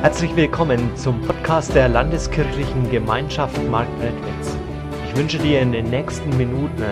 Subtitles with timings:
[0.00, 4.56] Herzlich willkommen zum Podcast der Landeskirchlichen Gemeinschaft Marktredwitz.
[5.04, 6.84] Ich wünsche dir in den nächsten Minuten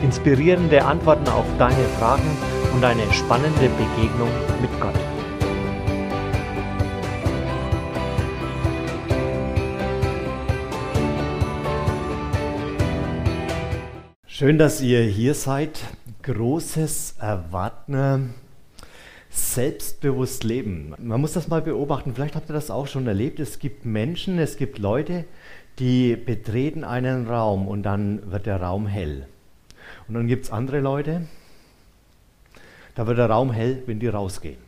[0.00, 2.36] inspirierende Antworten auf deine Fragen
[2.72, 4.30] und eine spannende Begegnung
[4.60, 4.94] mit Gott.
[14.28, 15.80] Schön, dass ihr hier seid.
[16.22, 18.34] Großes Erwarten
[19.32, 20.94] selbstbewusst leben.
[20.98, 23.40] Man muss das mal beobachten, vielleicht habt ihr das auch schon erlebt.
[23.40, 25.24] Es gibt Menschen, es gibt Leute,
[25.78, 29.26] die betreten einen Raum und dann wird der Raum hell.
[30.06, 31.22] Und dann gibt es andere Leute,
[32.94, 34.58] da wird der Raum hell, wenn die rausgehen.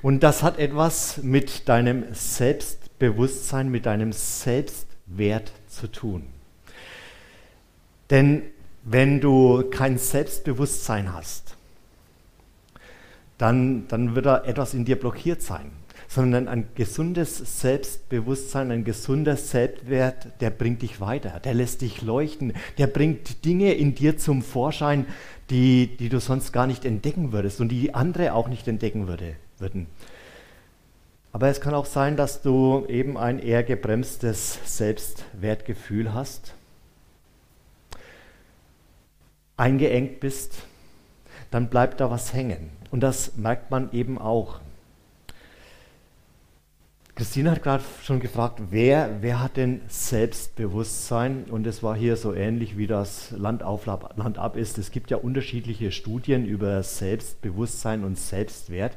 [0.00, 6.26] Und das hat etwas mit deinem Selbstbewusstsein, mit deinem Selbstwert zu tun.
[8.10, 8.42] Denn
[8.84, 11.57] wenn du kein Selbstbewusstsein hast,
[13.38, 15.70] dann, dann wird da etwas in dir blockiert sein.
[16.08, 22.54] Sondern ein gesundes Selbstbewusstsein, ein gesunder Selbstwert, der bringt dich weiter, der lässt dich leuchten,
[22.78, 25.06] der bringt Dinge in dir zum Vorschein,
[25.50, 29.34] die, die du sonst gar nicht entdecken würdest und die andere auch nicht entdecken würde,
[29.58, 29.86] würden.
[31.32, 36.54] Aber es kann auch sein, dass du eben ein eher gebremstes Selbstwertgefühl hast,
[39.58, 40.62] eingeengt bist,
[41.50, 42.70] dann bleibt da was hängen.
[42.90, 44.60] Und das merkt man eben auch.
[47.14, 51.46] Christine hat gerade schon gefragt, wer, wer hat denn Selbstbewusstsein?
[51.50, 54.78] Und es war hier so ähnlich wie das Land auf, Land ab ist.
[54.78, 58.96] Es gibt ja unterschiedliche Studien über Selbstbewusstsein und Selbstwert.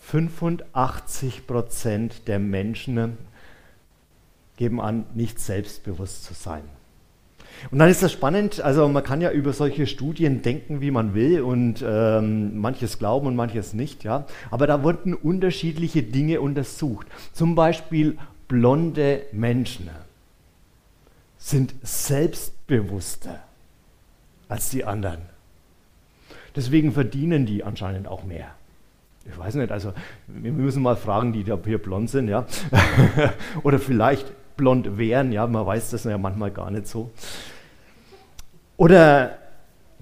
[0.00, 3.18] 85 Prozent der Menschen
[4.56, 6.62] geben an, nicht selbstbewusst zu sein.
[7.70, 11.14] Und dann ist das spannend, also man kann ja über solche Studien denken, wie man
[11.14, 14.26] will und ähm, manches glauben und manches nicht, ja.
[14.50, 17.06] Aber da wurden unterschiedliche Dinge untersucht.
[17.32, 19.88] Zum Beispiel blonde Menschen
[21.38, 23.40] sind selbstbewusster
[24.48, 25.20] als die anderen.
[26.56, 28.48] Deswegen verdienen die anscheinend auch mehr.
[29.26, 29.92] Ich weiß nicht, also
[30.26, 32.46] wir müssen mal fragen, die da hier blond sind, ja.
[33.62, 37.10] Oder vielleicht blond wären, ja, man weiß das ja manchmal gar nicht so.
[38.76, 39.38] Oder,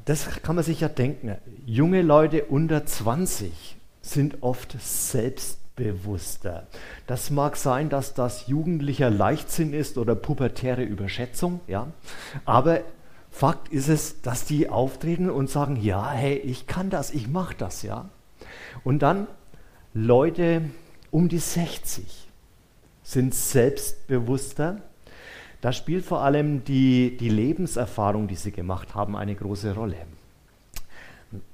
[0.04, 1.36] das kann man sich ja denken,
[1.66, 6.66] junge Leute unter 20 sind oft selbstbewusster.
[7.06, 11.88] Das mag sein, dass das jugendlicher Leichtsinn ist oder pubertäre Überschätzung, ja,
[12.44, 12.80] aber
[13.30, 17.54] Fakt ist es, dass die auftreten und sagen, ja, hey, ich kann das, ich mache
[17.56, 18.10] das, ja.
[18.84, 19.26] Und dann
[19.94, 20.62] Leute
[21.10, 22.21] um die 60
[23.02, 24.80] sind selbstbewusster.
[25.60, 29.96] Da spielt vor allem die, die Lebenserfahrung, die sie gemacht haben, eine große Rolle.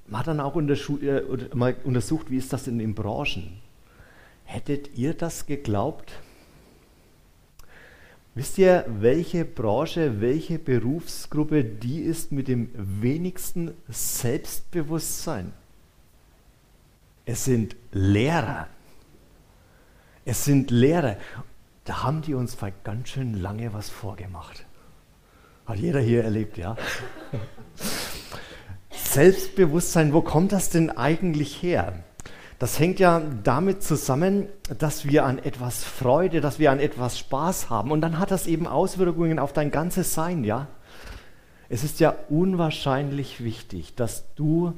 [0.07, 1.23] Man hat dann auch äh,
[1.55, 3.61] mal untersucht, wie ist das in Branchen?
[4.45, 6.13] Hättet ihr das geglaubt?
[8.35, 15.53] Wisst ihr, welche Branche, welche Berufsgruppe die ist mit dem wenigsten Selbstbewusstsein?
[17.27, 18.69] Es sind Lehrer.
[20.29, 21.17] Es sind Lehrer.
[21.87, 24.67] Da haben die uns vor ganz schön lange was vorgemacht.
[25.65, 26.77] Hat jeder hier erlebt, ja?
[28.91, 32.05] Selbstbewusstsein, wo kommt das denn eigentlich her?
[32.59, 37.71] Das hängt ja damit zusammen, dass wir an etwas Freude, dass wir an etwas Spaß
[37.71, 37.91] haben.
[37.91, 40.67] Und dann hat das eben Auswirkungen auf dein ganzes Sein, ja?
[41.71, 44.75] Es ist ja unwahrscheinlich wichtig, dass du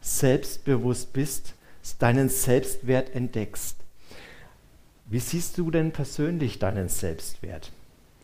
[0.00, 1.54] selbstbewusst bist,
[2.00, 3.85] deinen Selbstwert entdeckst.
[5.08, 7.70] Wie siehst du denn persönlich deinen Selbstwert?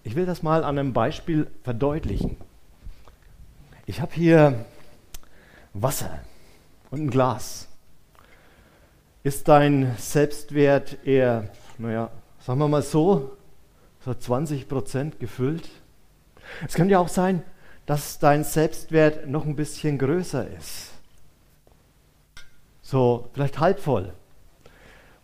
[0.02, 2.36] Ich will das mal an einem Beispiel verdeutlichen.
[3.86, 4.64] Ich habe hier
[5.74, 6.18] Wasser
[6.90, 7.68] und ein Glas.
[9.22, 12.10] Ist dein Selbstwert eher, naja,
[12.40, 13.36] sagen wir mal so,
[14.04, 15.68] so 20 Prozent gefüllt?
[16.66, 17.44] Es könnte ja auch sein,
[17.86, 20.90] dass dein Selbstwert noch ein bisschen größer ist.
[22.82, 24.12] So, vielleicht halb voll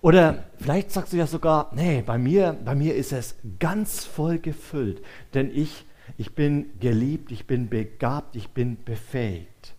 [0.00, 4.38] oder vielleicht sagst du ja sogar, nee, bei mir, bei mir ist es ganz voll
[4.38, 5.02] gefüllt,
[5.34, 5.84] denn ich,
[6.16, 9.74] ich bin geliebt, ich bin begabt, ich bin befähigt.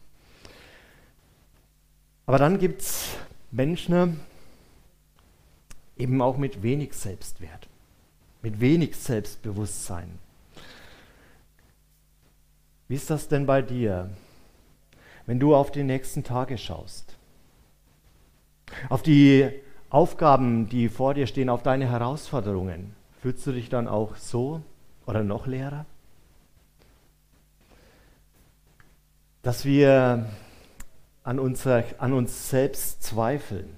[2.25, 3.15] Aber dann gibt es
[3.51, 4.19] Menschen,
[5.97, 7.67] eben auch mit wenig Selbstwert,
[8.41, 10.19] mit wenig Selbstbewusstsein.
[12.87, 14.09] Wie ist das denn bei dir,
[15.27, 17.15] wenn du auf die nächsten Tage schaust?
[18.89, 19.51] Auf die
[19.89, 24.61] Aufgaben, die vor dir stehen, auf deine Herausforderungen, fühlst du dich dann auch so
[25.07, 25.85] oder noch leerer?
[29.41, 30.27] Dass wir
[31.23, 33.69] an, unser, an uns selbst zweifeln,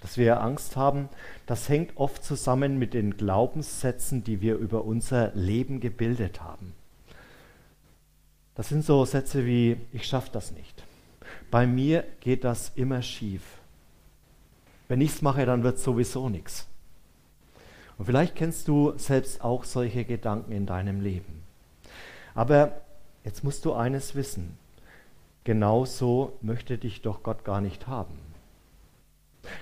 [0.00, 1.08] dass wir Angst haben,
[1.46, 6.74] das hängt oft zusammen mit den Glaubenssätzen, die wir über unser Leben gebildet haben.
[8.54, 10.82] Das sind so Sätze wie, ich schaffe das nicht.
[11.50, 13.42] Bei mir geht das immer schief.
[14.88, 16.66] Wenn ich es mache, dann wird sowieso nichts.
[17.98, 21.42] Und vielleicht kennst du selbst auch solche Gedanken in deinem Leben.
[22.34, 22.80] Aber
[23.24, 24.58] jetzt musst du eines wissen.
[25.44, 28.18] Genauso möchte dich doch Gott gar nicht haben.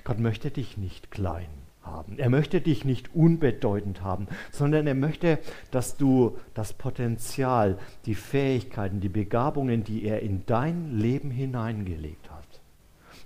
[0.03, 1.47] Gott möchte dich nicht klein
[1.83, 2.17] haben.
[2.17, 5.39] Er möchte dich nicht unbedeutend haben, sondern er möchte,
[5.71, 12.61] dass du das Potenzial, die Fähigkeiten, die Begabungen, die er in dein Leben hineingelegt hat,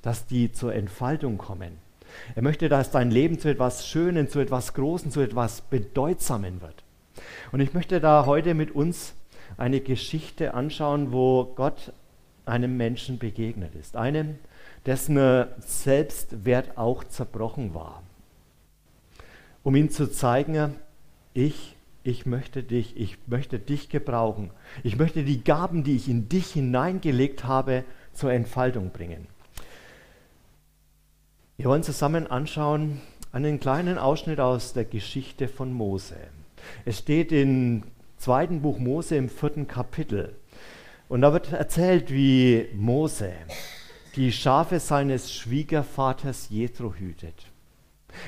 [0.02, 1.78] dass die zur Entfaltung kommen.
[2.36, 6.84] Er möchte, dass dein Leben zu etwas Schönen, zu etwas Großen, zu etwas Bedeutsamen wird.
[7.52, 9.14] Und ich möchte da heute mit uns
[9.58, 11.94] eine Geschichte anschauen, wo Gott
[12.46, 13.96] einem Menschen begegnet ist.
[13.96, 14.36] Einem,
[14.86, 18.02] dessen Selbstwert auch zerbrochen war.
[19.64, 20.76] Um ihm zu zeigen,
[21.34, 24.52] ich, ich möchte dich, ich möchte dich gebrauchen.
[24.84, 27.84] Ich möchte die Gaben, die ich in dich hineingelegt habe,
[28.14, 29.28] zur Entfaltung bringen.
[31.60, 33.02] Wir wollen zusammen anschauen
[33.34, 36.16] einen kleinen Ausschnitt aus der Geschichte von Mose.
[36.86, 37.84] Es steht im
[38.16, 40.38] zweiten Buch Mose im vierten Kapitel.
[41.10, 43.34] Und da wird erzählt, wie Mose
[44.16, 47.48] die Schafe seines Schwiegervaters Jethro hütet.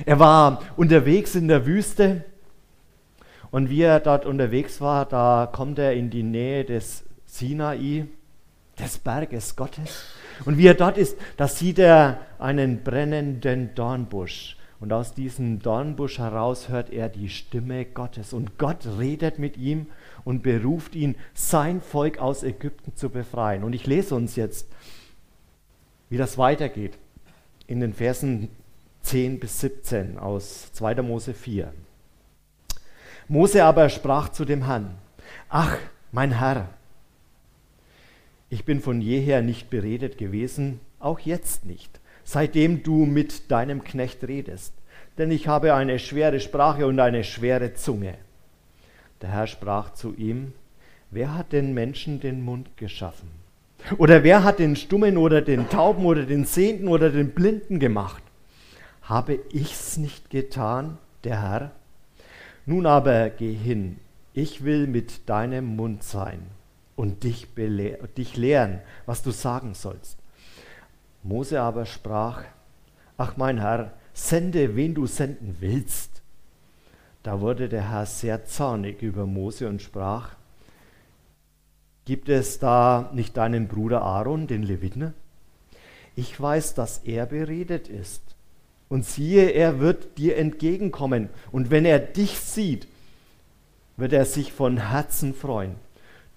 [0.06, 2.26] Er war unterwegs in der Wüste
[3.50, 8.08] und wie er dort unterwegs war, da kommt er in die Nähe des Sinai,
[8.78, 10.04] des Berges Gottes.
[10.46, 14.58] Und wie er dort ist, da sieht er einen brennenden Dornbusch.
[14.80, 18.34] Und aus diesem Dornbusch heraus hört er die Stimme Gottes.
[18.34, 19.86] Und Gott redet mit ihm
[20.24, 23.64] und beruft ihn, sein Volk aus Ägypten zu befreien.
[23.64, 24.68] Und ich lese uns jetzt,
[26.10, 26.98] wie das weitergeht,
[27.68, 28.50] in den Versen
[29.04, 31.04] 10 bis 17 aus 2.
[31.04, 31.72] Mose 4.
[33.28, 34.96] Mose aber sprach zu dem Herrn,
[35.48, 35.78] ach,
[36.12, 36.70] mein Herr,
[38.52, 44.28] ich bin von jeher nicht beredet gewesen, auch jetzt nicht, seitdem du mit deinem Knecht
[44.28, 44.74] redest,
[45.18, 48.16] denn ich habe eine schwere Sprache und eine schwere Zunge.
[49.22, 50.52] Der Herr sprach zu ihm,
[51.12, 53.30] wer hat den Menschen den Mund geschaffen?
[53.98, 58.22] Oder wer hat den Stummen oder den Tauben oder den Sehenden oder den Blinden gemacht?
[59.02, 61.72] Habe ich's nicht getan, der Herr?
[62.66, 63.98] Nun aber geh hin,
[64.34, 66.42] ich will mit deinem Mund sein
[67.02, 67.48] und dich,
[68.16, 70.20] dich lehren, was du sagen sollst.
[71.24, 72.44] Mose aber sprach,
[73.18, 76.22] ach mein Herr, sende, wen du senden willst.
[77.24, 80.36] Da wurde der Herr sehr zornig über Mose und sprach,
[82.06, 85.16] gibt es da nicht deinen Bruder Aaron, den Leviten?
[86.16, 88.22] Ich weiß, dass er beredet ist.
[88.90, 91.30] Und siehe, er wird dir entgegenkommen.
[91.52, 92.88] Und wenn er dich sieht,
[93.98, 95.78] wird er sich von Herzen freuen.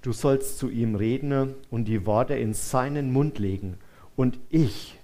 [0.04, 3.78] Du sollst zu ihm reden und die Worte in seinen Mund legen.
[4.16, 4.98] Und ich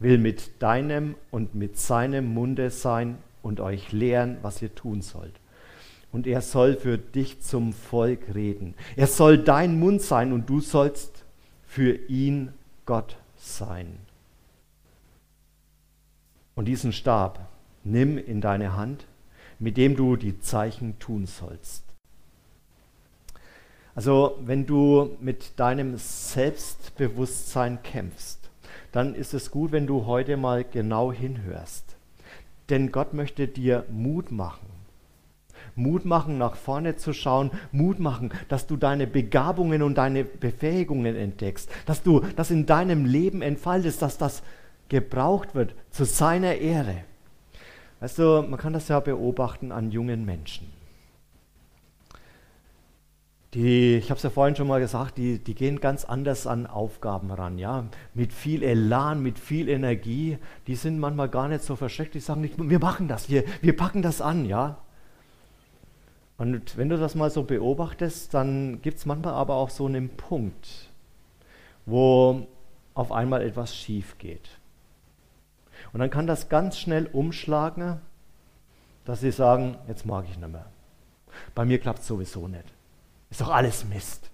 [0.00, 5.34] will mit deinem und mit seinem Munde sein und euch lehren, was ihr tun sollt.
[6.10, 8.74] Und er soll für dich zum Volk reden.
[8.96, 11.24] Er soll dein Mund sein und du sollst
[11.64, 12.52] für ihn
[12.86, 13.98] Gott sein.
[16.56, 17.46] Und diesen Stab
[17.84, 19.06] nimm in deine Hand,
[19.60, 21.83] mit dem du die Zeichen tun sollst.
[23.94, 28.50] Also wenn du mit deinem Selbstbewusstsein kämpfst,
[28.92, 31.96] dann ist es gut, wenn du heute mal genau hinhörst.
[32.70, 34.66] Denn Gott möchte dir Mut machen.
[35.76, 41.16] Mut machen, nach vorne zu schauen, Mut machen, dass du deine Begabungen und deine Befähigungen
[41.16, 44.42] entdeckst, dass du das in deinem Leben entfaltest, dass das
[44.88, 46.98] gebraucht wird zu seiner Ehre.
[48.00, 50.73] Weißt du, man kann das ja beobachten an jungen Menschen.
[53.54, 56.66] Die, ich habe es ja vorhin schon mal gesagt, die, die gehen ganz anders an
[56.66, 60.38] Aufgaben ran, ja, mit viel Elan, mit viel Energie.
[60.66, 63.76] Die sind manchmal gar nicht so verschreckt, die sagen nicht, wir machen das, wir, wir
[63.76, 64.78] packen das an, ja.
[66.36, 70.08] Und wenn du das mal so beobachtest, dann gibt es manchmal aber auch so einen
[70.08, 70.90] Punkt,
[71.86, 72.48] wo
[72.94, 74.48] auf einmal etwas schief geht.
[75.92, 78.00] Und dann kann das ganz schnell umschlagen,
[79.04, 80.66] dass sie sagen, jetzt mag ich nicht mehr.
[81.54, 82.73] Bei mir klappt es sowieso nicht.
[83.34, 84.30] Ist doch alles Mist.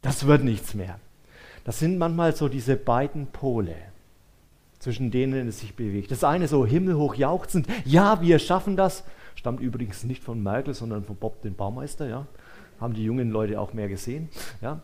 [0.00, 0.98] Das wird nichts mehr.
[1.64, 3.74] Das sind manchmal so diese beiden Pole,
[4.78, 6.10] zwischen denen es sich bewegt.
[6.10, 9.04] Das eine so himmelhoch jauchzend, ja, wir schaffen das.
[9.34, 12.08] Stammt übrigens nicht von Merkel, sondern von Bob, den Baumeister.
[12.08, 12.26] Ja.
[12.80, 14.30] Haben die jungen Leute auch mehr gesehen.
[14.62, 14.80] Ja,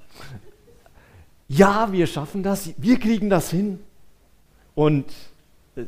[1.48, 3.78] ja wir schaffen das, wir kriegen das hin.
[4.74, 5.10] Und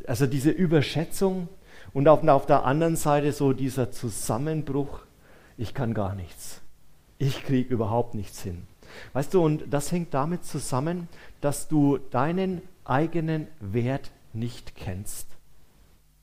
[0.07, 1.47] also diese Überschätzung
[1.93, 5.04] und auf, auf der anderen Seite so dieser Zusammenbruch,
[5.57, 6.61] ich kann gar nichts.
[7.17, 8.67] Ich kriege überhaupt nichts hin.
[9.13, 11.07] Weißt du, und das hängt damit zusammen,
[11.41, 15.27] dass du deinen eigenen Wert nicht kennst.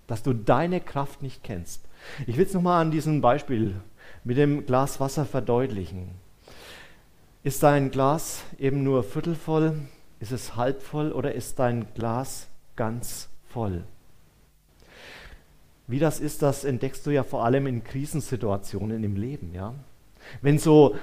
[0.07, 1.83] Dass du deine Kraft nicht kennst.
[2.27, 3.81] Ich will es nochmal an diesem Beispiel
[4.25, 6.11] mit dem Glas Wasser verdeutlichen.
[7.43, 9.81] Ist dein Glas eben nur viertelvoll?
[10.21, 13.85] Ist es halb voll oder ist dein Glas ganz voll?
[15.87, 19.75] Wie das ist, das entdeckst du ja vor allem in Krisensituationen im Leben, ja?
[20.41, 20.97] Wenn so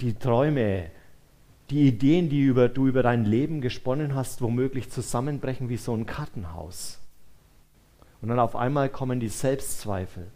[0.00, 0.90] die Träume,
[1.70, 6.06] die Ideen, die über, du über dein Leben gesponnen hast, womöglich zusammenbrechen wie so ein
[6.06, 7.00] Kartenhaus.
[8.22, 10.26] Und dann auf einmal kommen die Selbstzweifel.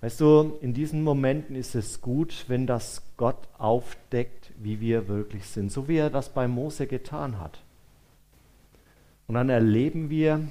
[0.00, 5.46] Weißt du, in diesen Momenten ist es gut, wenn das Gott aufdeckt, wie wir wirklich
[5.46, 7.60] sind, so wie er das bei Mose getan hat.
[9.26, 10.46] Und dann erleben wir,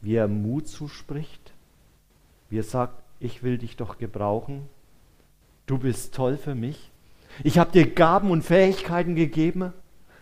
[0.00, 1.52] wie er Mut zuspricht,
[2.50, 4.68] wie er sagt, ich will dich doch gebrauchen,
[5.66, 6.90] du bist toll für mich,
[7.44, 9.72] ich habe dir Gaben und Fähigkeiten gegeben,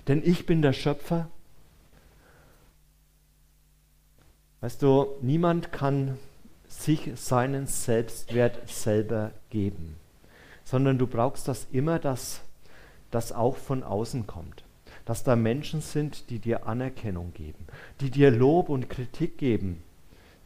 [0.08, 1.28] denn ich bin der Schöpfer.
[4.60, 6.18] Weißt du, niemand kann
[6.68, 9.96] sich seinen Selbstwert selber geben,
[10.64, 12.42] sondern du brauchst das immer, dass
[13.10, 14.65] das auch von außen kommt.
[15.06, 17.66] Dass da Menschen sind, die dir Anerkennung geben,
[18.00, 19.82] die dir Lob und Kritik geben,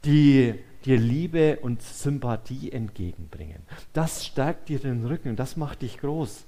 [0.05, 3.63] die dir Liebe und Sympathie entgegenbringen.
[3.93, 6.45] Das stärkt dir den Rücken, das macht dich groß.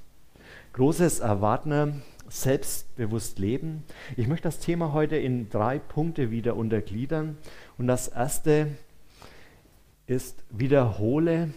[0.74, 3.84] Großes Erwarten, selbstbewusst leben.
[4.16, 7.36] Ich möchte das Thema heute in drei Punkte wieder untergliedern.
[7.76, 8.68] Und das erste
[10.06, 11.52] ist, wiederhole,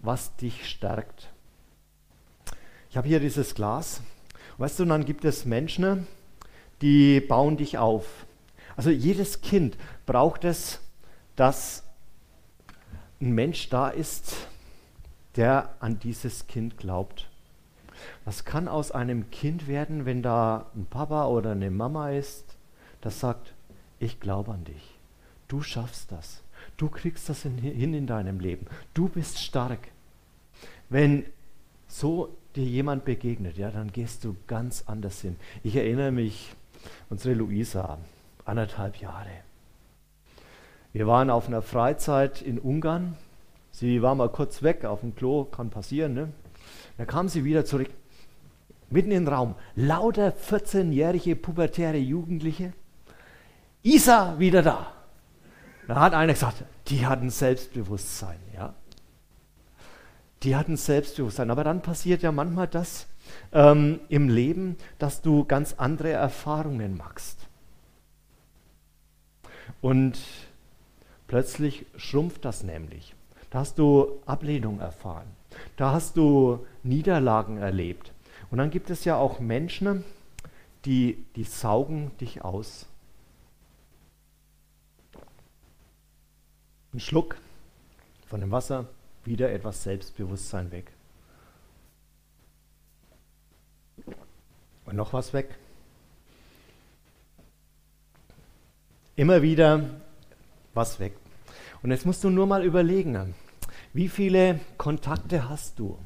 [0.00, 1.30] was dich stärkt.
[2.90, 4.02] Ich habe hier dieses Glas.
[4.58, 6.06] Weißt du, dann gibt es Menschen,
[6.82, 8.26] die bauen dich auf.
[8.76, 10.80] Also jedes Kind braucht es,
[11.36, 11.84] dass
[13.20, 14.48] ein Mensch da ist,
[15.36, 17.28] der an dieses Kind glaubt.
[18.24, 22.56] Was kann aus einem Kind werden, wenn da ein Papa oder eine Mama ist,
[23.00, 23.54] das sagt,
[24.00, 24.98] ich glaube an dich.
[25.46, 26.42] Du schaffst das.
[26.76, 28.66] Du kriegst das in, hin in deinem Leben.
[28.94, 29.88] Du bist stark.
[30.88, 31.26] Wenn
[31.86, 35.36] so dir jemand begegnet, ja, dann gehst du ganz anders hin.
[35.62, 36.54] Ich erinnere mich,
[37.10, 37.98] unsere Luisa,
[38.44, 39.30] anderthalb Jahre.
[40.92, 43.16] Wir waren auf einer Freizeit in Ungarn.
[43.70, 46.14] Sie war mal kurz weg auf dem Klo, kann passieren.
[46.14, 46.32] Ne?
[46.96, 47.90] Dann kam sie wieder zurück,
[48.90, 49.54] mitten im Raum.
[49.76, 52.72] Lauter 14-jährige pubertäre Jugendliche.
[53.82, 54.92] Isa wieder da.
[55.86, 58.74] Da hat einer gesagt, die hatten Selbstbewusstsein, ja.
[60.42, 61.50] Die hatten Selbstbewusstsein.
[61.50, 63.06] Aber dann passiert ja manchmal das
[63.52, 67.48] ähm, im Leben, dass du ganz andere Erfahrungen machst.
[69.80, 70.18] Und
[71.26, 73.14] plötzlich schrumpft das nämlich.
[73.50, 75.26] Da hast du Ablehnung erfahren.
[75.76, 78.12] Da hast du Niederlagen erlebt.
[78.50, 80.04] Und dann gibt es ja auch Menschen,
[80.84, 82.86] die, die saugen dich aus.
[86.92, 87.36] Ein Schluck
[88.26, 88.86] von dem Wasser,
[89.24, 90.92] wieder etwas Selbstbewusstsein weg.
[94.86, 95.54] Und noch was weg.
[99.16, 99.84] Immer wieder
[100.74, 101.14] was weg.
[101.82, 103.34] Und jetzt musst du nur mal überlegen,
[103.92, 105.98] wie viele Kontakte hast du?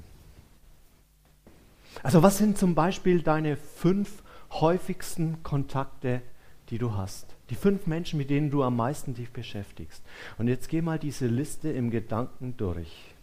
[2.02, 6.22] Also was sind zum Beispiel deine fünf häufigsten Kontakte,
[6.72, 7.36] die du hast?
[7.50, 10.02] Die fünf Menschen, mit denen du am meisten dich beschäftigst.
[10.38, 13.14] Und jetzt geh mal diese Liste im Gedanken durch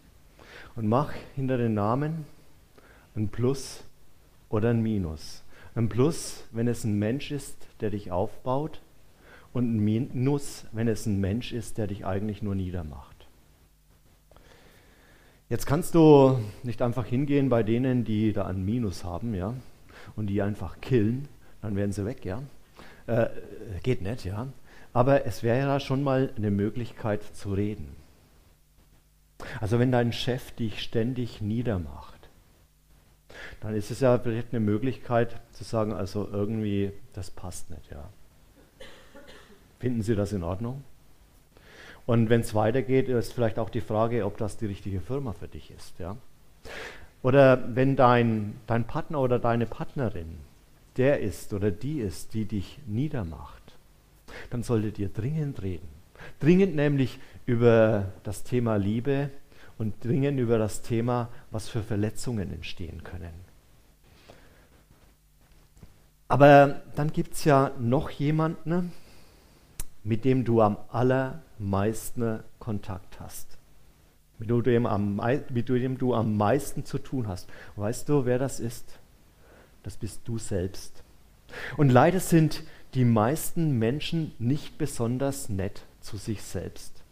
[0.76, 2.26] und mach hinter den Namen
[3.16, 3.82] ein Plus
[4.50, 5.42] oder ein Minus.
[5.74, 8.80] Ein Plus, wenn es ein Mensch ist, der dich aufbaut
[9.52, 13.26] und ein Minus, wenn es ein Mensch ist, der dich eigentlich nur niedermacht.
[15.48, 19.54] Jetzt kannst du nicht einfach hingehen bei denen, die da ein Minus haben, ja,
[20.14, 21.26] und die einfach killen,
[21.62, 22.44] dann werden sie weg, ja.
[23.10, 23.28] Äh,
[23.82, 24.46] geht nicht, ja.
[24.92, 27.96] Aber es wäre ja schon mal eine Möglichkeit zu reden.
[29.60, 32.28] Also wenn dein Chef dich ständig niedermacht,
[33.60, 38.08] dann ist es ja vielleicht eine Möglichkeit zu sagen, also irgendwie, das passt nicht, ja.
[39.80, 40.84] Finden Sie das in Ordnung?
[42.06, 45.48] Und wenn es weitergeht, ist vielleicht auch die Frage, ob das die richtige Firma für
[45.48, 45.98] dich ist.
[45.98, 46.16] Ja?
[47.22, 50.38] Oder wenn dein, dein Partner oder deine Partnerin
[50.96, 53.76] der ist oder die ist, die dich niedermacht,
[54.50, 55.88] dann solltet ihr dringend reden.
[56.38, 59.30] Dringend nämlich über das Thema Liebe
[59.78, 63.50] und dringend über das Thema, was für Verletzungen entstehen können.
[66.28, 68.92] Aber dann gibt es ja noch jemanden,
[70.04, 73.58] mit dem du am allermeisten Kontakt hast.
[74.38, 75.20] Mit dem, am,
[75.50, 77.48] mit dem du am meisten zu tun hast.
[77.74, 78.99] weißt du, wer das ist?
[79.82, 81.02] Das bist du selbst.
[81.76, 82.62] Und leider sind
[82.94, 87.02] die meisten Menschen nicht besonders nett zu sich selbst.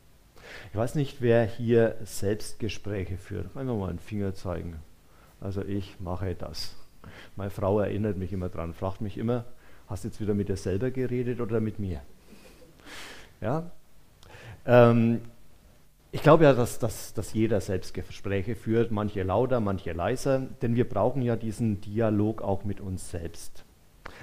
[0.71, 3.57] Ich weiß nicht, wer hier Selbstgespräche führt.
[3.57, 4.77] Einfach mal einen Finger zeigen.
[5.41, 6.75] Also ich mache das.
[7.37, 9.45] Meine Frau erinnert mich immer dran, fragt mich immer,
[9.87, 12.03] hast du jetzt wieder mit dir selber geredet oder mit mir?
[13.41, 13.71] Ja?
[14.67, 15.21] Ähm,
[16.11, 20.89] ich glaube ja, dass, dass, dass jeder Selbstgespräche führt, manche lauter, manche leiser, denn wir
[20.89, 23.65] brauchen ja diesen Dialog auch mit uns selbst.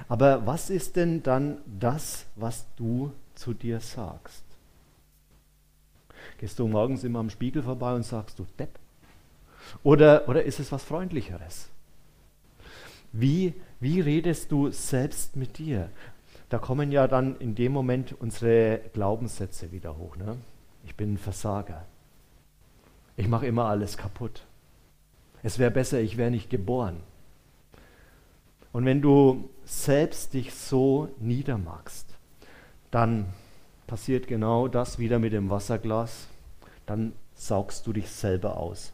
[0.08, 4.44] Aber was ist denn dann das, was du zu dir sagst?
[6.40, 8.80] Gehst du morgens immer am Spiegel vorbei und sagst du Depp?
[9.84, 11.70] Oder, oder ist es was Freundlicheres?
[13.12, 15.90] Wie, wie redest du selbst mit dir?
[16.50, 20.18] Da kommen ja dann in dem Moment unsere Glaubenssätze wieder hoch.
[20.18, 20.38] Ne?
[20.86, 21.86] Ich bin ein Versager.
[23.18, 24.46] Ich mache immer alles kaputt.
[25.44, 27.02] Es wäre besser, ich wäre nicht geboren.
[28.72, 32.16] Und wenn du selbst dich so niedermachst,
[32.92, 33.34] dann
[33.88, 36.28] passiert genau das wieder mit dem Wasserglas.
[36.86, 38.94] Dann saugst du dich selber aus.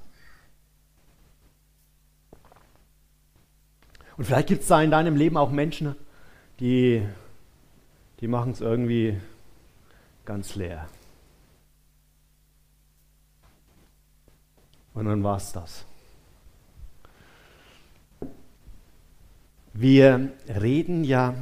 [4.17, 5.95] Und vielleicht gibt es da in deinem Leben auch Menschen,
[6.59, 7.03] die,
[8.19, 9.19] die machen es irgendwie
[10.25, 10.87] ganz leer.
[14.93, 15.85] Und dann war es das.
[19.73, 21.33] Wir reden ja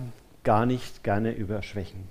[0.44, 2.08] gar nicht gerne über Schwächen.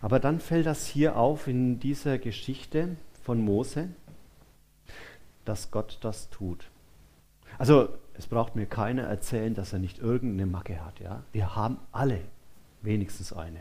[0.00, 3.88] Aber dann fällt das hier auf in dieser Geschichte von Mose,
[5.44, 6.70] dass Gott das tut.
[7.58, 11.00] Also es braucht mir keiner erzählen, dass er nicht irgendeine Macke hat.
[11.00, 11.22] Ja?
[11.32, 12.20] Wir haben alle
[12.82, 13.60] wenigstens eine.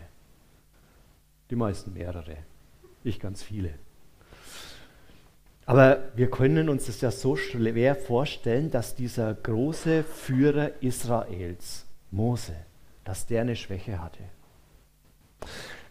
[1.49, 2.37] Die meisten mehrere.
[3.03, 3.73] Ich ganz viele.
[5.65, 12.55] Aber wir können uns das ja so schwer vorstellen, dass dieser große Führer Israels, Mose,
[13.03, 14.19] dass der eine Schwäche hatte.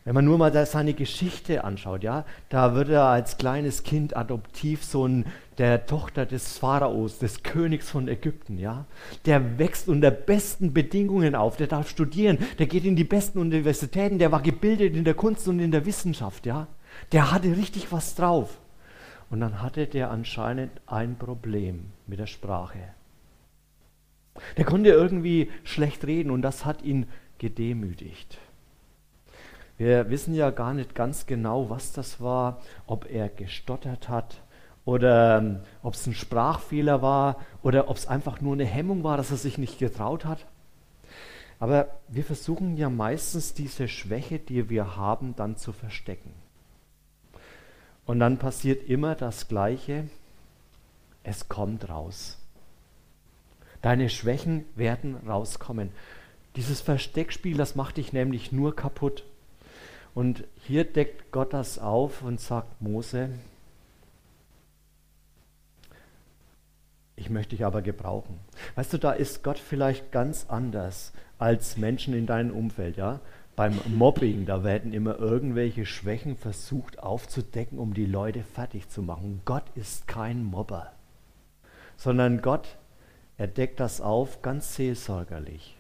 [0.05, 5.25] Wenn man nur mal seine Geschichte anschaut, ja, da wird er als kleines Kind Adoptivsohn
[5.57, 8.85] der Tochter des Pharaos, des Königs von Ägypten, ja.
[9.25, 14.19] Der wächst unter besten Bedingungen auf, der darf studieren, der geht in die besten Universitäten,
[14.19, 16.69] der war gebildet in der Kunst und in der Wissenschaft, ja.
[17.13, 18.59] Der hatte richtig was drauf.
[19.35, 22.79] Und dann hatte der anscheinend ein Problem mit der Sprache.
[24.57, 28.39] Der konnte irgendwie schlecht reden und das hat ihn gedemütigt.
[29.77, 34.41] Wir wissen ja gar nicht ganz genau, was das war, ob er gestottert hat
[34.85, 39.17] oder ähm, ob es ein Sprachfehler war oder ob es einfach nur eine Hemmung war,
[39.17, 40.47] dass er sich nicht getraut hat.
[41.59, 46.44] Aber wir versuchen ja meistens diese Schwäche, die wir haben, dann zu verstecken.
[48.07, 50.09] Und dann passiert immer das Gleiche,
[51.23, 52.39] es kommt raus.
[53.83, 55.91] Deine Schwächen werden rauskommen.
[56.57, 59.25] Dieses Versteckspiel, das macht dich nämlich nur kaputt.
[60.15, 63.31] Und hier deckt Gott das auf und sagt Mose,
[67.17, 68.39] ich möchte dich aber gebrauchen.
[68.75, 73.21] Weißt du, da ist Gott vielleicht ganz anders als Menschen in deinem Umfeld, ja?
[73.57, 79.43] Beim Mobbing, da werden immer irgendwelche Schwächen versucht aufzudecken, um die Leute fertig zu machen.
[79.45, 80.93] Gott ist kein Mobber,
[81.97, 82.77] sondern Gott,
[83.37, 85.77] er deckt das auf ganz seelsorgerlich,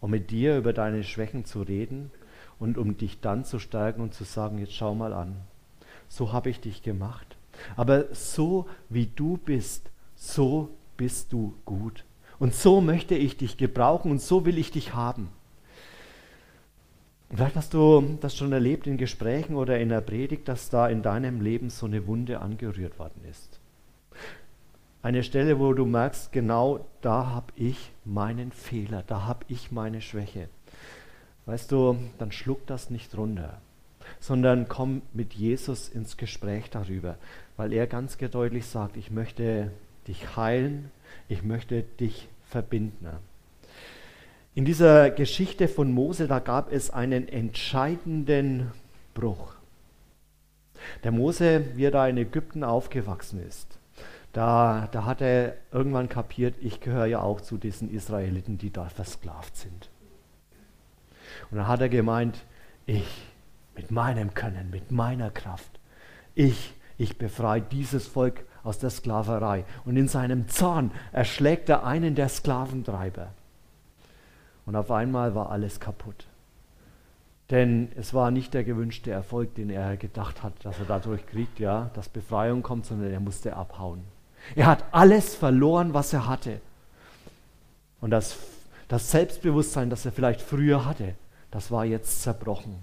[0.00, 2.10] um mit dir über deine Schwächen zu reden
[2.58, 5.36] und um dich dann zu stärken und zu sagen, jetzt schau mal an,
[6.08, 7.36] so habe ich dich gemacht.
[7.76, 12.04] Aber so wie du bist, so bist du gut.
[12.38, 15.30] Und so möchte ich dich gebrauchen und so will ich dich haben.
[17.30, 21.02] Vielleicht hast du das schon erlebt in Gesprächen oder in der Predigt, dass da in
[21.02, 23.60] deinem Leben so eine Wunde angerührt worden ist.
[25.02, 30.00] Eine Stelle, wo du merkst, genau da habe ich meinen Fehler, da habe ich meine
[30.00, 30.48] Schwäche.
[31.46, 33.60] Weißt du, dann schluck das nicht runter,
[34.20, 37.16] sondern komm mit Jesus ins Gespräch darüber,
[37.56, 39.70] weil er ganz deutlich sagt, ich möchte
[40.06, 40.90] dich heilen,
[41.28, 43.06] ich möchte dich verbinden.
[44.54, 48.72] In dieser Geschichte von Mose, da gab es einen entscheidenden
[49.14, 49.54] Bruch.
[51.04, 53.78] Der Mose, wie er da in Ägypten aufgewachsen ist,
[54.32, 58.88] da, da hat er irgendwann kapiert, ich gehöre ja auch zu diesen Israeliten, die da
[58.88, 59.90] versklavt sind.
[61.50, 62.44] Und dann hat er gemeint,
[62.86, 63.06] ich
[63.74, 65.78] mit meinem Können, mit meiner Kraft,
[66.34, 69.64] ich, ich befreie dieses Volk aus der Sklaverei.
[69.84, 73.32] Und in seinem Zorn erschlägt er einen der Sklaventreiber.
[74.68, 76.26] Und auf einmal war alles kaputt.
[77.48, 81.58] Denn es war nicht der gewünschte Erfolg, den er gedacht hat, dass er dadurch kriegt,
[81.58, 84.02] ja, dass Befreiung kommt, sondern er musste abhauen.
[84.56, 86.60] Er hat alles verloren, was er hatte.
[88.02, 88.36] Und das,
[88.88, 91.14] das Selbstbewusstsein, das er vielleicht früher hatte,
[91.50, 92.76] das war jetzt zerbrochen.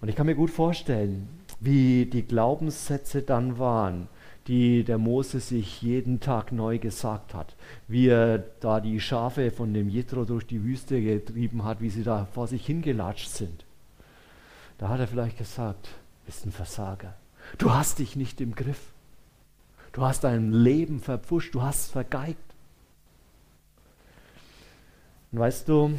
[0.00, 4.06] Und ich kann mir gut vorstellen, wie die Glaubenssätze dann waren,
[4.48, 7.54] die der Mose sich jeden Tag neu gesagt hat.
[7.86, 12.02] Wie er da die Schafe von dem Jethro durch die Wüste getrieben hat, wie sie
[12.02, 13.66] da vor sich hingelatscht sind.
[14.78, 15.90] Da hat er vielleicht gesagt,
[16.24, 17.14] bist ein Versager.
[17.58, 18.80] Du hast dich nicht im Griff.
[19.92, 22.38] Du hast dein Leben verpfuscht, du hast es vergeigt.
[25.30, 25.92] Und weißt du,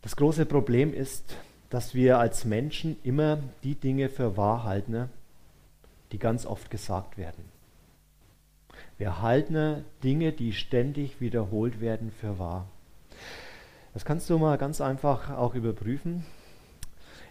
[0.00, 1.36] das große Problem ist,
[1.68, 5.08] dass wir als Menschen immer die Dinge für wahr halten,
[6.12, 7.44] die ganz oft gesagt werden.
[8.98, 12.68] Wir halten Dinge, die ständig wiederholt werden, für wahr.
[13.94, 16.24] Das kannst du mal ganz einfach auch überprüfen.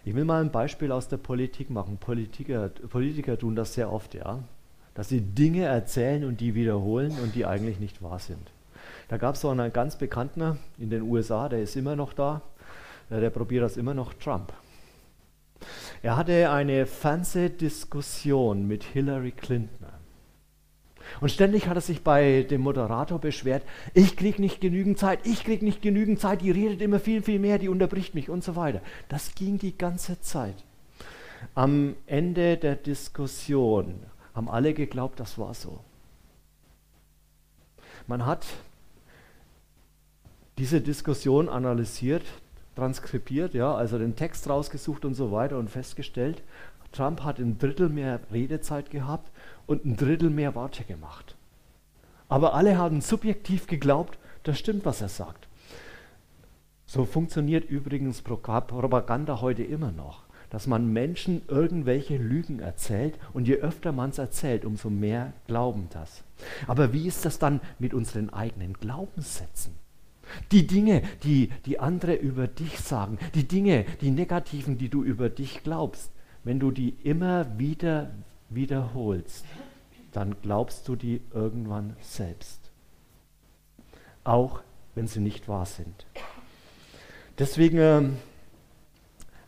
[0.04, 1.96] Ich will mal ein Beispiel aus der Politik machen.
[1.96, 4.40] Politiker, Politiker tun das sehr oft, ja.
[4.94, 8.50] Dass sie Dinge erzählen und die wiederholen und die eigentlich nicht wahr sind.
[9.08, 12.42] Da gab es so einen ganz bekannten in den USA, der ist immer noch da,
[13.10, 14.52] der probiert das immer noch, Trump.
[16.02, 19.86] Er hatte eine Fernsehdiskussion mit Hillary Clinton.
[21.20, 23.62] Und ständig hat er sich bei dem Moderator beschwert,
[23.94, 27.38] ich kriege nicht genügend Zeit, ich kriege nicht genügend Zeit, die redet immer viel, viel
[27.38, 28.80] mehr, die unterbricht mich und so weiter.
[29.08, 30.56] Das ging die ganze Zeit.
[31.54, 33.94] Am Ende der Diskussion
[34.34, 35.80] haben alle geglaubt, das war so.
[38.06, 38.46] Man hat
[40.58, 42.24] diese Diskussion analysiert,
[42.76, 46.42] transkribiert, ja, also den Text rausgesucht und so weiter und festgestellt,
[46.92, 49.30] Trump hat ein Drittel mehr Redezeit gehabt
[49.66, 51.36] und ein Drittel mehr Worte gemacht.
[52.28, 55.48] Aber alle haben subjektiv geglaubt, das stimmt, was er sagt.
[56.86, 63.56] So funktioniert übrigens Propaganda heute immer noch, dass man Menschen irgendwelche Lügen erzählt und je
[63.56, 66.22] öfter man es erzählt, umso mehr glauben das.
[66.66, 69.81] Aber wie ist das dann mit unseren eigenen Glaubenssätzen?
[70.50, 75.28] Die Dinge, die die andere über dich sagen, die Dinge, die negativen, die du über
[75.28, 76.10] dich glaubst,
[76.44, 78.10] wenn du die immer wieder
[78.48, 79.44] wiederholst,
[80.12, 82.70] dann glaubst du die irgendwann selbst.
[84.24, 84.60] Auch
[84.94, 86.06] wenn sie nicht wahr sind.
[87.38, 88.02] Deswegen äh,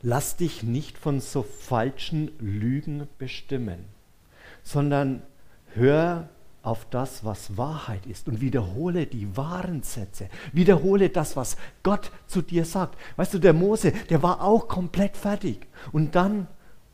[0.03, 3.85] lass dich nicht von so falschen Lügen bestimmen,
[4.63, 5.23] sondern
[5.75, 6.29] hör
[6.65, 10.29] auf das, was Wahrheit ist und wiederhole die wahren Sätze.
[10.53, 12.99] Wiederhole das, was Gott zu dir sagt.
[13.17, 15.67] Weißt du, der Mose, der war auch komplett fertig.
[15.93, 16.47] Und dann,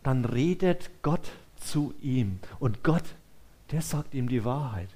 [0.02, 2.40] dann redet Gott zu ihm.
[2.58, 3.04] Und Gott,
[3.70, 4.88] der sagt ihm die Wahrheit.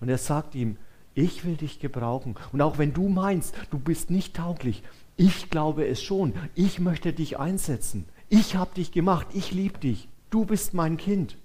[0.00, 0.76] Und er sagt ihm,
[1.14, 2.34] ich will dich gebrauchen.
[2.52, 4.82] Und auch wenn du meinst, du bist nicht tauglich,
[5.16, 6.34] ich glaube es schon.
[6.54, 8.06] Ich möchte dich einsetzen.
[8.28, 9.28] Ich habe dich gemacht.
[9.32, 10.08] Ich liebe dich.
[10.30, 11.36] Du bist mein Kind.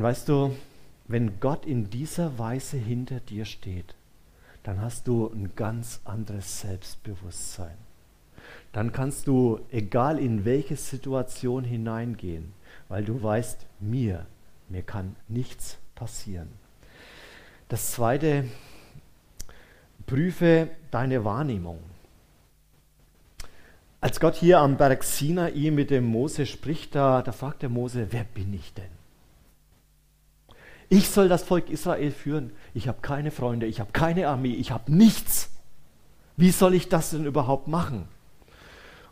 [0.00, 0.56] Und weißt du,
[1.08, 3.94] wenn Gott in dieser Weise hinter dir steht,
[4.62, 7.76] dann hast du ein ganz anderes Selbstbewusstsein.
[8.72, 12.54] Dann kannst du, egal in welche Situation hineingehen,
[12.88, 14.24] weil du weißt, mir,
[14.70, 16.48] mir kann nichts passieren.
[17.68, 18.44] Das zweite,
[20.06, 21.78] prüfe deine Wahrnehmung.
[24.00, 28.06] Als Gott hier am Berg Sinai mit dem Mose spricht, da, da fragt der Mose,
[28.12, 28.99] wer bin ich denn?
[30.92, 32.50] Ich soll das Volk Israel führen.
[32.74, 35.50] Ich habe keine Freunde, ich habe keine Armee, ich habe nichts.
[36.36, 38.08] Wie soll ich das denn überhaupt machen?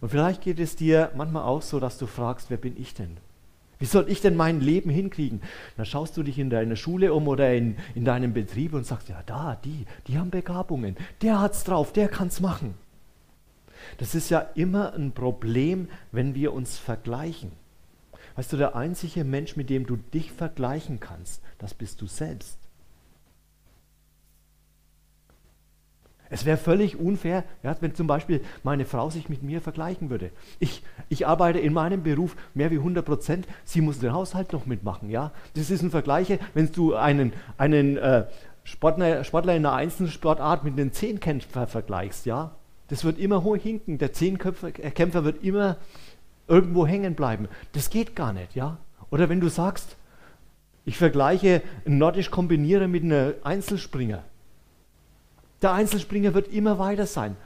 [0.01, 3.17] Und vielleicht geht es dir manchmal auch so, dass du fragst, wer bin ich denn?
[3.79, 5.41] Wie soll ich denn mein Leben hinkriegen?
[5.77, 9.09] Dann schaust du dich in deiner Schule um oder in, in deinem Betrieb und sagst,
[9.09, 10.97] ja, da, die, die haben Begabungen.
[11.23, 12.75] Der hat's drauf, der kann's machen.
[13.99, 17.53] Das ist ja immer ein Problem, wenn wir uns vergleichen.
[18.39, 22.57] Weißt du, der einzige Mensch, mit dem du dich vergleichen kannst, das bist du selbst.
[26.31, 30.31] Es wäre völlig unfair, ja, wenn zum Beispiel meine Frau sich mit mir vergleichen würde.
[30.61, 34.67] Ich, ich arbeite in meinem Beruf mehr wie 100 Prozent, sie muss den Haushalt noch
[34.67, 35.11] mitmachen.
[35.11, 35.33] Ja?
[35.55, 38.27] Das ist ein Vergleich, wenn du einen, einen äh,
[38.63, 42.25] Sportler, Sportler in einer einzelnen Sportart mit einem Zehnkämpfer vergleichst.
[42.25, 42.53] Ja?
[42.87, 43.99] Das wird immer hoch hinken.
[43.99, 45.77] Der Zehnkämpfer wird immer
[46.49, 47.49] irgendwo hängen bleiben.
[47.73, 48.79] Das geht gar nicht, ja?
[49.11, 49.97] Oder wenn du sagst,
[50.85, 54.25] ich vergleiche nordisch Kombinierer mit einem Einzelspringer.
[55.61, 57.37] Der Einzelspringer wird immer weiter sein.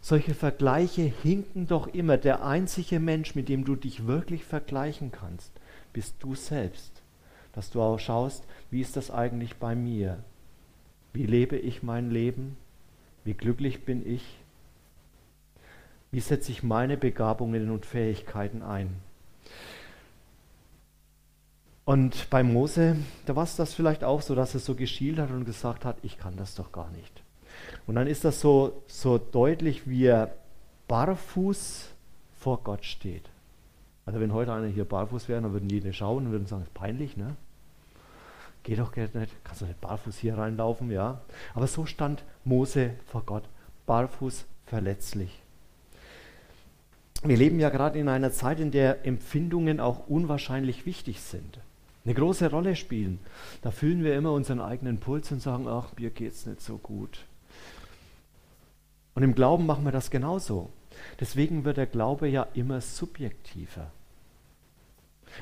[0.00, 2.18] Solche Vergleiche hinken doch immer.
[2.18, 5.50] Der einzige Mensch, mit dem du dich wirklich vergleichen kannst,
[5.92, 7.02] bist du selbst.
[7.52, 10.18] Dass du auch schaust, wie ist das eigentlich bei mir?
[11.12, 12.56] Wie lebe ich mein Leben?
[13.24, 14.36] Wie glücklich bin ich?
[16.14, 18.94] Wie setze ich meine Begabungen und Fähigkeiten ein?
[21.84, 25.32] Und bei Mose, da war es das vielleicht auch so, dass er so geschielt hat
[25.32, 27.24] und gesagt hat, ich kann das doch gar nicht.
[27.88, 30.36] Und dann ist das so, so deutlich, wie er
[30.86, 31.88] barfuß
[32.38, 33.28] vor Gott steht.
[34.06, 36.74] Also wenn heute einer hier barfuß wäre, dann würden die schauen und würden sagen, ist
[36.74, 37.34] peinlich, ne?
[38.62, 41.22] Geht doch nicht, kannst du nicht barfuß hier reinlaufen, ja?
[41.54, 43.48] Aber so stand Mose vor Gott,
[43.86, 45.40] barfuß, verletzlich.
[47.26, 51.58] Wir leben ja gerade in einer Zeit, in der Empfindungen auch unwahrscheinlich wichtig sind,
[52.04, 53.18] eine große Rolle spielen.
[53.62, 57.24] Da fühlen wir immer unseren eigenen Puls und sagen, ach, mir geht's nicht so gut.
[59.14, 60.68] Und im Glauben machen wir das genauso.
[61.18, 63.90] Deswegen wird der Glaube ja immer subjektiver.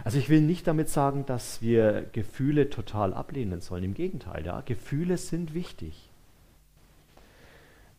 [0.04, 3.82] Also ich will nicht damit sagen, dass wir Gefühle total ablehnen sollen.
[3.82, 6.08] Im Gegenteil, ja, Gefühle sind wichtig.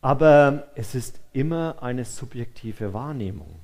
[0.01, 3.59] Aber es ist immer eine subjektive Wahrnehmung.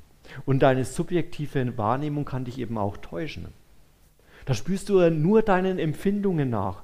[0.45, 3.47] Und deine subjektive Wahrnehmung kann dich eben auch täuschen.
[4.45, 6.83] Da spürst du nur deinen Empfindungen nach.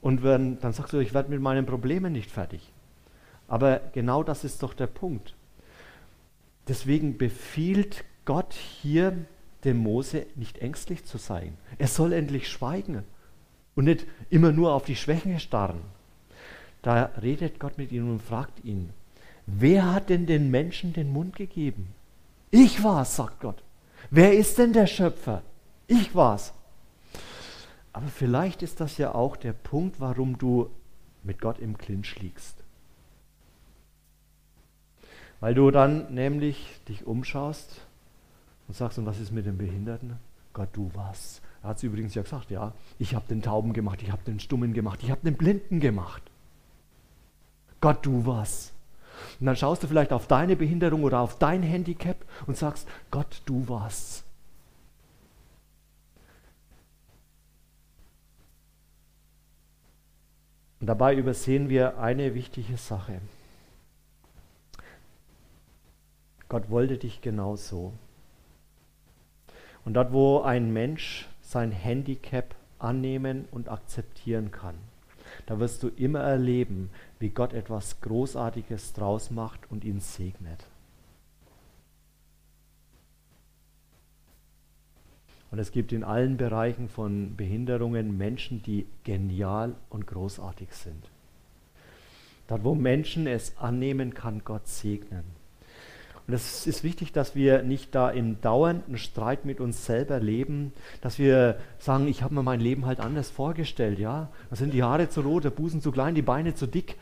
[0.00, 2.72] Und wenn, dann sagst du, ich werde mit meinen Problemen nicht fertig.
[3.48, 5.34] Aber genau das ist doch der Punkt.
[6.68, 9.16] Deswegen befiehlt Gott hier
[9.64, 11.56] dem Mose nicht ängstlich zu sein.
[11.78, 13.04] Er soll endlich schweigen
[13.74, 15.80] und nicht immer nur auf die Schwächen starren.
[16.82, 18.90] Da redet Gott mit ihm und fragt ihn,
[19.46, 21.88] wer hat denn den Menschen den Mund gegeben?
[22.56, 23.64] Ich war's, sagt Gott.
[24.10, 25.42] Wer ist denn der Schöpfer?
[25.88, 26.52] Ich war's.
[27.92, 30.70] Aber vielleicht ist das ja auch der Punkt, warum du
[31.24, 32.54] mit Gott im Clinch liegst.
[35.40, 37.80] Weil du dann nämlich dich umschaust
[38.68, 40.16] und sagst, und was ist mit den Behinderten?
[40.52, 41.42] Gott, du was?
[41.64, 44.38] Er hat es übrigens ja gesagt, ja, ich habe den Tauben gemacht, ich habe den
[44.38, 46.22] Stummen gemacht, ich habe den Blinden gemacht.
[47.80, 48.73] Gott, du was?
[49.40, 53.42] Und dann schaust du vielleicht auf deine Behinderung oder auf dein Handicap und sagst, Gott,
[53.46, 54.24] du was?
[60.80, 63.20] Und dabei übersehen wir eine wichtige Sache.
[66.50, 67.94] Gott wollte dich genauso.
[69.84, 74.74] Und dort, wo ein Mensch sein Handicap annehmen und akzeptieren kann,
[75.46, 76.90] da wirst du immer erleben,
[77.24, 80.66] wie Gott etwas Großartiges draus macht und ihn segnet.
[85.50, 91.02] Und es gibt in allen Bereichen von Behinderungen Menschen, die genial und großartig sind.
[92.46, 95.24] Dort, wo Menschen es annehmen, kann Gott segnen.
[96.26, 100.74] Und es ist wichtig, dass wir nicht da im dauernden Streit mit uns selber leben,
[101.00, 104.28] dass wir sagen, ich habe mir mein Leben halt anders vorgestellt, ja.
[104.50, 106.96] Da sind die Haare zu rot, der Busen zu klein, die Beine zu dick.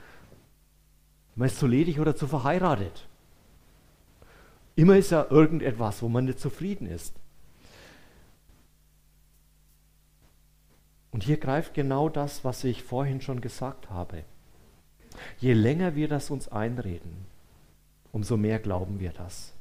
[1.35, 3.09] Man ist zu ledig oder zu verheiratet.
[4.75, 7.15] Immer ist ja irgendetwas, wo man nicht zufrieden ist.
[11.11, 14.25] Und hier greift genau das, was ich vorhin schon gesagt habe.
[15.39, 17.27] Je länger wir das uns einreden,
[18.13, 19.53] umso mehr glauben wir das.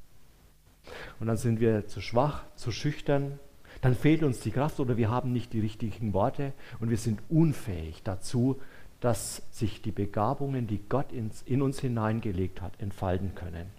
[1.20, 3.38] Und dann sind wir zu schwach, zu schüchtern,
[3.82, 7.22] dann fehlt uns die Kraft oder wir haben nicht die richtigen Worte und wir sind
[7.30, 8.62] unfähig dazu,
[9.02, 13.70] dass sich die Begabungen, die Gott ins, in uns hineingelegt hat, entfalten können.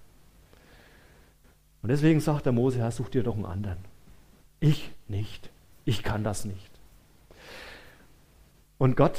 [1.81, 3.79] Und deswegen sagt der Mose, Herr, such dir doch einen anderen.
[4.61, 5.51] Ich nicht.
[5.85, 6.71] Ich kann das nicht.
[8.79, 9.19] Und Gott,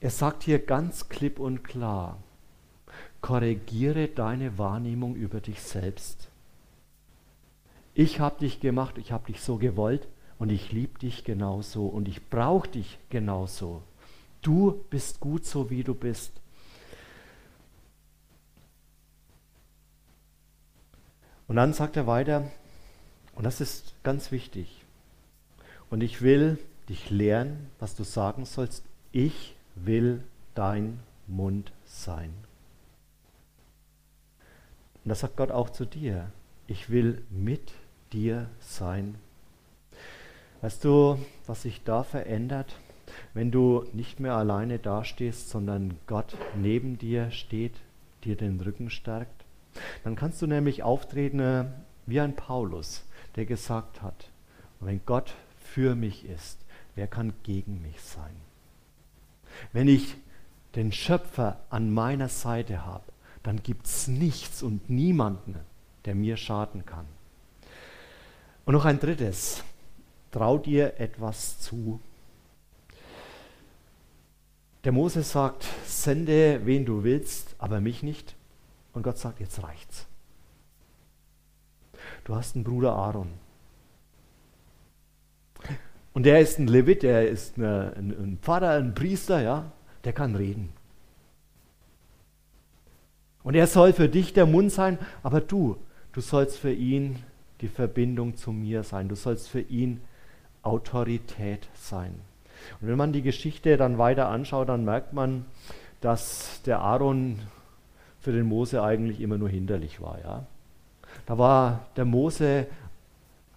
[0.00, 2.18] er sagt hier ganz klipp und klar,
[3.20, 6.28] korrigiere deine Wahrnehmung über dich selbst.
[7.94, 12.08] Ich habe dich gemacht, ich habe dich so gewollt und ich liebe dich genauso und
[12.08, 13.82] ich brauche dich genauso.
[14.42, 16.32] Du bist gut so, wie du bist.
[21.48, 22.50] Und dann sagt er weiter,
[23.34, 24.84] und das ist ganz wichtig,
[25.90, 28.84] und ich will dich lehren, was du sagen sollst.
[29.12, 30.22] Ich will
[30.54, 32.32] dein Mund sein.
[35.04, 36.30] Und das sagt Gott auch zu dir.
[36.66, 37.72] Ich will mit
[38.12, 39.16] dir sein.
[40.60, 42.74] Weißt du, was sich da verändert,
[43.34, 47.74] wenn du nicht mehr alleine dastehst, sondern Gott neben dir steht,
[48.24, 49.44] dir den Rücken stärkt?
[50.04, 51.64] Dann kannst du nämlich auftreten äh,
[52.06, 53.04] wie ein Paulus,
[53.36, 54.30] der gesagt hat,
[54.80, 56.58] wenn Gott für mich ist,
[56.94, 58.34] wer kann gegen mich sein?
[59.72, 60.16] Wenn ich
[60.74, 63.04] den Schöpfer an meiner Seite habe,
[63.42, 65.56] dann gibt es nichts und niemanden,
[66.04, 67.06] der mir schaden kann.
[68.64, 69.64] Und noch ein drittes,
[70.30, 72.00] trau dir etwas zu.
[74.84, 78.34] Der Mose sagt, sende wen du willst, aber mich nicht.
[78.92, 80.06] Und Gott sagt, jetzt reicht's.
[82.24, 83.30] Du hast einen Bruder Aaron.
[86.12, 89.72] Und der ist ein Levit, der ist eine, ein, ein Pfarrer, ein Priester, ja,
[90.04, 90.70] der kann reden.
[93.42, 95.76] Und er soll für dich der Mund sein, aber du,
[96.12, 97.22] du sollst für ihn
[97.60, 99.08] die Verbindung zu mir sein.
[99.08, 100.00] Du sollst für ihn
[100.62, 102.14] Autorität sein.
[102.80, 105.44] Und wenn man die Geschichte dann weiter anschaut, dann merkt man,
[106.00, 107.38] dass der Aaron
[108.20, 110.18] für den Mose eigentlich immer nur hinderlich war.
[110.22, 110.46] Ja?
[111.26, 112.66] Da war der Mose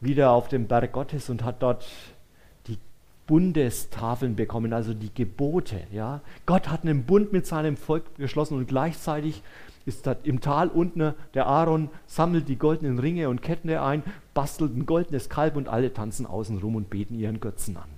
[0.02, 1.86] wieder auf dem Berg Gottes und hat dort
[2.68, 2.78] die
[3.28, 5.82] Bundestafeln bekommen, also die Gebote.
[5.92, 6.22] Ja?
[6.46, 9.42] Gott hat einen Bund mit seinem Volk geschlossen und gleichzeitig
[9.86, 14.76] ist da im Tal unten der Aaron, sammelt die goldenen Ringe und Ketten ein, bastelt
[14.76, 17.95] ein goldenes Kalb und alle tanzen außen rum und beten ihren Götzen an.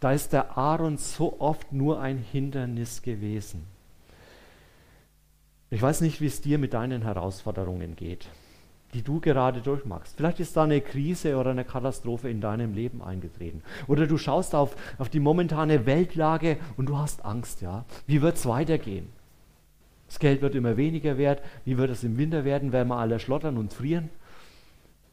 [0.00, 3.64] Da ist der Aaron so oft nur ein Hindernis gewesen.
[5.70, 8.28] Ich weiß nicht, wie es dir mit deinen Herausforderungen geht,
[8.94, 10.16] die du gerade durchmachst.
[10.16, 13.62] Vielleicht ist da eine Krise oder eine Katastrophe in deinem Leben eingetreten.
[13.88, 17.84] Oder du schaust auf, auf die momentane Weltlage und du hast Angst, ja.
[18.06, 19.08] Wie wird es weitergehen?
[20.06, 21.42] Das Geld wird immer weniger wert.
[21.64, 22.70] Wie wird es im Winter werden?
[22.70, 24.08] Werden wir alle schlottern und frieren?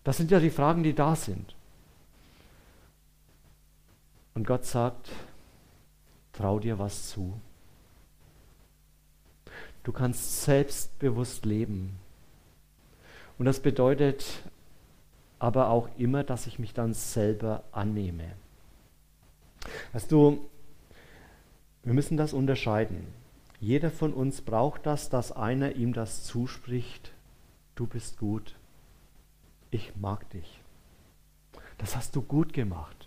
[0.04, 1.56] Das sind ja die Fragen, die da sind.
[4.34, 5.10] Und Gott sagt,
[6.32, 7.40] trau dir was zu.
[9.84, 12.00] Du kannst selbstbewusst leben.
[13.38, 14.26] Und das bedeutet
[15.40, 18.32] aber auch immer, dass ich mich dann selber annehme.
[19.92, 20.50] Weißt du,
[21.84, 23.08] wir müssen das unterscheiden.
[23.60, 27.12] Jeder von uns braucht das, dass einer ihm das zuspricht.
[27.76, 28.56] Du bist gut.
[29.72, 30.62] Ich mag dich.
[31.78, 33.03] Das hast du gut gemacht.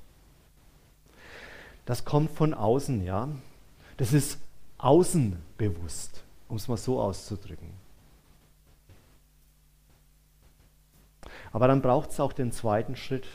[1.86, 3.28] Das kommt von außen, ja.
[3.96, 4.38] Das ist
[4.78, 7.70] außenbewusst, um es mal so auszudrücken.
[11.52, 13.26] Aber dann braucht es auch den zweiten Schritt,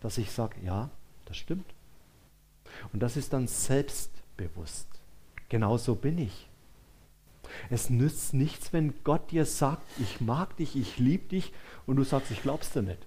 [0.00, 0.90] dass ich sage, ja,
[1.24, 1.66] das stimmt.
[2.92, 4.86] Und das ist dann selbstbewusst.
[5.48, 6.48] Genauso bin ich.
[7.70, 11.52] Es nützt nichts, wenn Gott dir sagt, ich mag dich, ich liebe dich
[11.86, 13.06] und du sagst, ich glaub's dir nicht.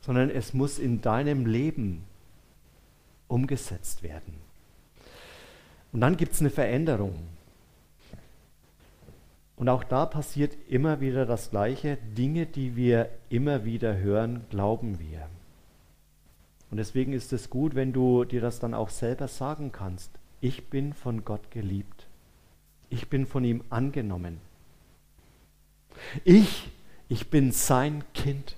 [0.00, 2.04] Sondern es muss in deinem Leben
[3.30, 4.34] umgesetzt werden.
[5.92, 7.14] Und dann gibt es eine Veränderung.
[9.56, 11.98] Und auch da passiert immer wieder das Gleiche.
[12.16, 15.28] Dinge, die wir immer wieder hören, glauben wir.
[16.70, 20.12] Und deswegen ist es gut, wenn du dir das dann auch selber sagen kannst.
[20.40, 22.06] Ich bin von Gott geliebt.
[22.88, 24.40] Ich bin von ihm angenommen.
[26.24, 26.70] Ich,
[27.08, 28.56] ich bin sein Kind.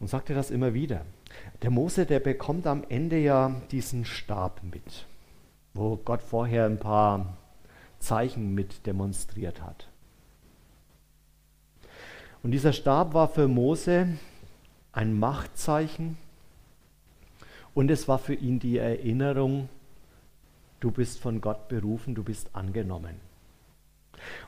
[0.00, 1.04] Und sagt er das immer wieder.
[1.62, 5.06] Der Mose, der bekommt am Ende ja diesen Stab mit,
[5.74, 7.36] wo Gott vorher ein paar
[7.98, 9.88] Zeichen mit demonstriert hat.
[12.42, 14.08] Und dieser Stab war für Mose
[14.92, 16.16] ein Machtzeichen
[17.74, 19.68] und es war für ihn die Erinnerung
[20.80, 23.20] Du bist von Gott berufen, du bist angenommen.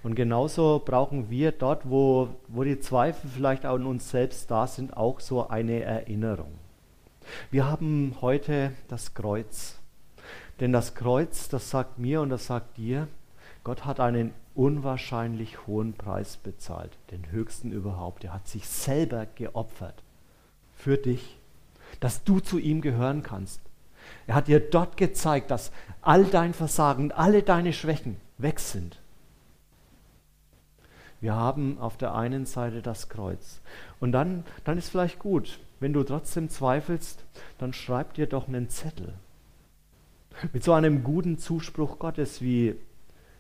[0.03, 4.67] Und genauso brauchen wir dort, wo, wo die Zweifel vielleicht auch in uns selbst da
[4.67, 6.53] sind, auch so eine Erinnerung.
[7.51, 9.77] Wir haben heute das Kreuz.
[10.61, 13.09] Denn das Kreuz, das sagt mir und das sagt dir,
[13.65, 18.25] Gott hat einen unwahrscheinlich hohen Preis bezahlt, den höchsten überhaupt.
[18.25, 20.03] Er hat sich selber geopfert
[20.75, 21.39] für dich,
[22.01, 23.61] dass du zu ihm gehören kannst.
[24.27, 28.99] Er hat dir dort gezeigt, dass all dein Versagen alle deine Schwächen weg sind.
[31.21, 33.61] Wir haben auf der einen Seite das Kreuz.
[33.99, 37.25] Und dann, dann ist vielleicht gut, wenn du trotzdem zweifelst,
[37.59, 39.15] dann schreib dir doch einen Zettel.
[40.53, 42.77] Mit so einem guten Zuspruch Gottes wie,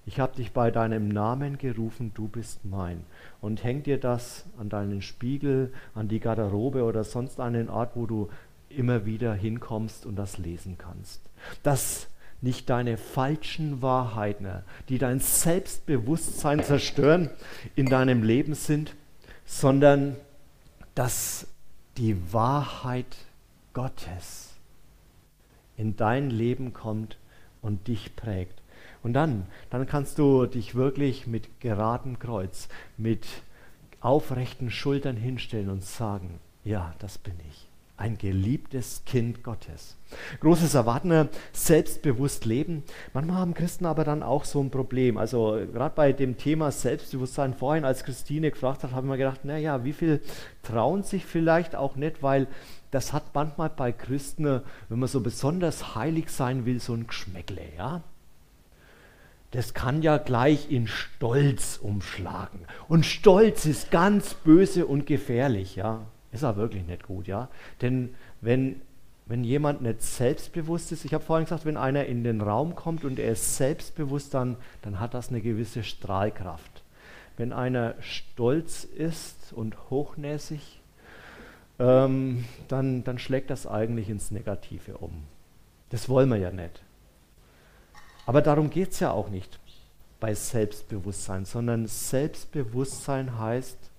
[0.07, 3.05] ich habe dich bei deinem Namen gerufen, du bist mein.
[3.40, 8.07] Und häng dir das an deinen Spiegel, an die Garderobe oder sonst einen Ort, wo
[8.07, 8.28] du
[8.70, 11.20] immer wieder hinkommst und das lesen kannst.
[11.62, 12.09] Dass
[12.43, 14.49] nicht deine falschen Wahrheiten,
[14.88, 17.30] die dein Selbstbewusstsein zerstören,
[17.76, 18.95] in deinem Leben sind,
[19.45, 20.16] sondern
[20.95, 21.47] dass
[22.01, 23.16] die Wahrheit
[23.74, 24.55] Gottes
[25.76, 27.18] in dein Leben kommt
[27.61, 28.61] und dich prägt.
[29.03, 33.26] Und dann, dann kannst du dich wirklich mit geradem Kreuz, mit
[34.01, 37.70] aufrechten Schultern hinstellen und sagen, ja, das bin ich
[38.01, 39.96] ein geliebtes Kind Gottes.
[40.40, 42.82] Großes Erwarten, selbstbewusst leben.
[43.12, 45.18] Manchmal haben Christen aber dann auch so ein Problem.
[45.18, 49.84] Also gerade bei dem Thema Selbstbewusstsein vorhin, als Christine gefragt hat, haben wir gedacht, naja,
[49.84, 50.20] wie viel
[50.62, 52.48] trauen sich vielleicht auch nicht, weil
[52.90, 57.62] das hat manchmal bei Christen, wenn man so besonders heilig sein will, so ein Geschmäckle,
[57.76, 58.03] ja.
[59.53, 62.61] Das kann ja gleich in Stolz umschlagen.
[62.88, 66.07] Und Stolz ist ganz böse und gefährlich, ja.
[66.33, 67.49] Ist er wirklich nicht gut, ja.
[67.81, 68.81] Denn wenn,
[69.26, 73.05] wenn jemand nicht selbstbewusst ist, ich habe vorhin gesagt, wenn einer in den Raum kommt
[73.05, 76.83] und er ist selbstbewusst, dann, dann hat das eine gewisse Strahlkraft.
[77.37, 80.81] Wenn einer stolz ist und hochnäsig,
[81.78, 85.24] ähm, dann, dann schlägt das eigentlich ins Negative um.
[85.89, 86.83] Das wollen wir ja nicht.
[88.26, 89.59] Aber darum geht es ja auch nicht
[90.20, 93.89] bei Selbstbewusstsein, sondern Selbstbewusstsein heißt,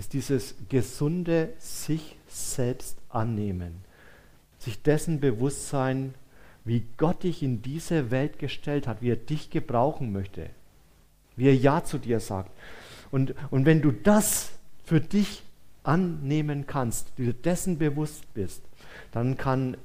[0.00, 3.84] ist dieses gesunde sich selbst annehmen,
[4.58, 6.14] sich dessen Bewusstsein,
[6.64, 10.48] wie Gott dich in diese Welt gestellt hat, wie er dich gebrauchen möchte,
[11.36, 12.50] wie er Ja zu dir sagt.
[13.10, 14.52] Und, und wenn du das
[14.84, 15.42] für dich
[15.82, 18.62] annehmen kannst, dir dessen bewusst bist,
[19.12, 19.76] dann kann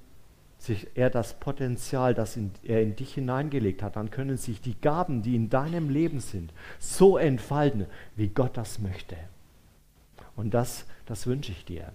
[0.60, 4.80] sich er das Potenzial, das in, er in dich hineingelegt hat, dann können sich die
[4.80, 7.86] Gaben, die in deinem Leben sind, so entfalten,
[8.16, 9.18] wie Gott das möchte.
[10.36, 11.92] Und das, das wünsche ich dir.